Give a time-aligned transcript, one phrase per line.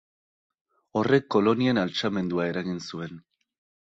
[1.01, 3.23] Horrek kolonien altxamendua eragin zuen.